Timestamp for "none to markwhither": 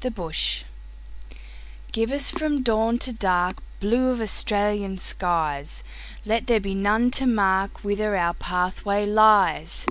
6.74-8.14